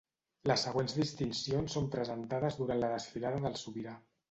[0.51, 3.97] Les següents distincions són presentades durant la Desfilada del Sobirà.